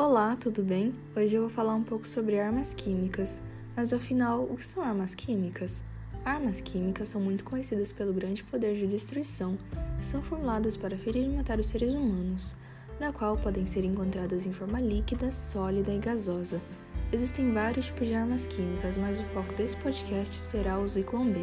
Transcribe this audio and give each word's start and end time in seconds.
Olá, 0.00 0.36
tudo 0.36 0.62
bem? 0.62 0.92
Hoje 1.16 1.34
eu 1.34 1.40
vou 1.40 1.50
falar 1.50 1.74
um 1.74 1.82
pouco 1.82 2.06
sobre 2.06 2.38
armas 2.38 2.72
químicas. 2.72 3.42
Mas 3.74 3.92
afinal, 3.92 4.44
o 4.44 4.54
que 4.54 4.62
são 4.62 4.80
armas 4.80 5.12
químicas? 5.12 5.84
Armas 6.24 6.60
químicas 6.60 7.08
são 7.08 7.20
muito 7.20 7.42
conhecidas 7.42 7.90
pelo 7.90 8.12
grande 8.12 8.44
poder 8.44 8.76
de 8.76 8.86
destruição 8.86 9.58
e 10.00 10.04
são 10.04 10.22
formuladas 10.22 10.76
para 10.76 10.96
ferir 10.96 11.24
e 11.24 11.28
matar 11.28 11.58
os 11.58 11.66
seres 11.66 11.94
humanos, 11.94 12.54
na 13.00 13.12
qual 13.12 13.36
podem 13.38 13.66
ser 13.66 13.84
encontradas 13.84 14.46
em 14.46 14.52
forma 14.52 14.80
líquida, 14.80 15.32
sólida 15.32 15.92
e 15.92 15.98
gasosa. 15.98 16.62
Existem 17.10 17.50
vários 17.50 17.86
tipos 17.86 18.06
de 18.06 18.14
armas 18.14 18.46
químicas, 18.46 18.96
mas 18.96 19.18
o 19.18 19.24
foco 19.24 19.52
desse 19.54 19.76
podcast 19.78 20.32
será 20.36 20.78
o 20.78 20.86
Zyklon 20.86 21.32
B. 21.32 21.40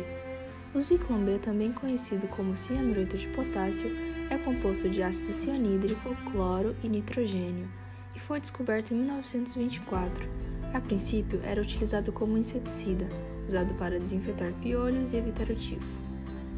O 0.74 0.80
Zyklon 0.80 1.26
B, 1.26 1.40
também 1.40 1.74
conhecido 1.74 2.26
como 2.30 2.56
cianureto 2.56 3.18
de 3.18 3.28
potássio, 3.36 3.92
é 4.30 4.38
composto 4.38 4.90
de 4.90 5.04
ácido 5.04 5.34
cianídrico, 5.34 6.16
cloro 6.32 6.74
e 6.82 6.88
nitrogênio 6.88 7.68
e 8.16 8.20
foi 8.20 8.40
descoberto 8.40 8.92
em 8.92 8.98
1924. 8.98 10.28
A 10.74 10.82
princípio, 10.82 11.40
era 11.44 11.62
utilizado 11.62 12.12
como 12.12 12.38
inseticida, 12.38 13.08
usado 13.48 13.74
para 13.76 14.00
desinfetar 14.00 14.52
piolhos 14.62 15.14
e 15.14 15.18
evitar 15.18 15.50
o 15.50 15.56
tifo. 15.56 15.86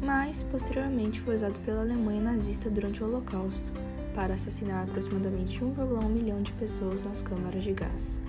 Mas, 0.02 0.42
posteriormente, 0.44 1.20
foi 1.20 1.34
usado 1.34 1.58
pela 1.60 1.80
Alemanha 1.80 2.20
nazista 2.20 2.70
durante 2.70 3.02
o 3.02 3.06
Holocausto, 3.06 3.72
para 4.14 4.34
assassinar 4.34 4.84
aproximadamente 4.84 5.60
1,1 5.60 6.08
milhão 6.08 6.42
de 6.42 6.52
pessoas 6.54 7.02
nas 7.02 7.22
câmaras 7.22 7.62
de 7.62 7.72
gás. 7.72 8.20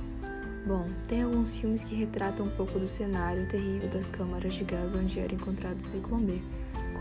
Bom, 0.67 0.87
tem 1.07 1.23
alguns 1.23 1.57
filmes 1.57 1.83
que 1.83 1.95
retratam 1.95 2.45
um 2.45 2.49
pouco 2.51 2.77
do 2.77 2.87
cenário 2.87 3.47
terrível 3.47 3.89
das 3.89 4.09
câmaras 4.09 4.53
de 4.53 4.63
gás 4.63 4.93
onde 4.93 5.19
era 5.19 5.33
encontrado 5.33 5.79
o 5.79 5.81
Zyklon 5.81 6.19
B, 6.19 6.41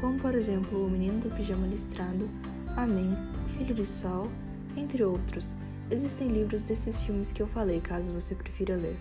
como 0.01 0.19
por 0.21 0.35
exemplo 0.35 0.87
O 0.87 0.89
Menino 0.89 1.21
do 1.21 1.29
Pijama 1.29 1.67
Listrado, 1.67 2.31
Amém, 2.77 3.11
Filho 3.59 3.75
de 3.75 3.85
Sol, 3.85 4.31
entre 4.77 5.03
outros, 5.03 5.55
Existem 5.91 6.29
livros 6.29 6.63
desses 6.63 7.03
filmes 7.03 7.33
que 7.33 7.41
eu 7.41 7.47
falei, 7.47 7.81
caso 7.81 8.13
você 8.13 8.35
prefira 8.35 8.77
ler. 8.77 8.95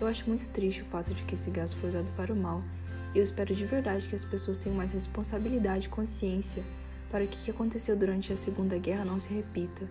Eu 0.00 0.06
acho 0.06 0.24
muito 0.28 0.48
triste 0.50 0.82
o 0.82 0.84
fato 0.84 1.12
de 1.12 1.24
que 1.24 1.34
esse 1.34 1.50
gás 1.50 1.72
foi 1.72 1.88
usado 1.88 2.12
para 2.12 2.32
o 2.32 2.36
mal, 2.36 2.62
e 3.12 3.18
eu 3.18 3.24
espero 3.24 3.52
de 3.52 3.66
verdade 3.66 4.08
que 4.08 4.14
as 4.14 4.24
pessoas 4.24 4.56
tenham 4.56 4.76
mais 4.76 4.92
responsabilidade 4.92 5.86
e 5.86 5.90
consciência 5.90 6.62
para 7.10 7.26
que 7.26 7.36
o 7.36 7.40
que 7.40 7.50
aconteceu 7.50 7.96
durante 7.96 8.32
a 8.32 8.36
Segunda 8.36 8.78
Guerra 8.78 9.04
não 9.04 9.18
se 9.18 9.34
repita. 9.34 9.90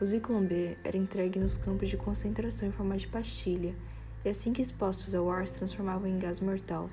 O 0.00 0.06
Zyklon 0.06 0.46
B 0.46 0.76
era 0.84 0.96
entregue 0.96 1.40
nos 1.40 1.56
campos 1.56 1.88
de 1.88 1.96
concentração 1.96 2.68
em 2.68 2.72
forma 2.72 2.96
de 2.96 3.08
pastilha, 3.08 3.74
e 4.24 4.28
assim 4.28 4.52
que 4.52 4.62
expostos 4.62 5.12
ao 5.12 5.28
ar 5.28 5.44
se 5.48 5.54
transformavam 5.54 6.08
em 6.08 6.20
gás 6.20 6.38
mortal. 6.38 6.88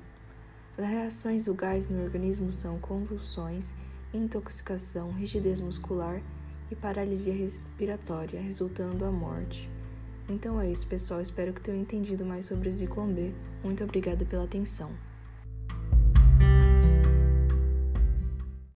As 0.76 0.84
reações 0.84 1.44
do 1.44 1.54
gás 1.54 1.86
no 1.86 2.02
organismo 2.02 2.50
são 2.50 2.80
convulsões, 2.80 3.74
intoxicação, 4.12 5.12
rigidez 5.12 5.60
muscular 5.60 6.20
e 6.70 6.76
paralisia 6.76 7.34
respiratória, 7.34 8.40
resultando 8.40 9.04
a 9.04 9.10
morte. 9.10 9.70
Então 10.28 10.60
é 10.60 10.70
isso, 10.70 10.86
pessoal. 10.86 11.20
Espero 11.20 11.52
que 11.52 11.60
tenham 11.60 11.80
entendido 11.80 12.24
mais 12.24 12.44
sobre 12.46 12.68
o 12.68 12.72
Zyklon 12.72 13.12
B. 13.12 13.32
Muito 13.64 13.82
obrigada 13.82 14.24
pela 14.24 14.44
atenção. 14.44 14.90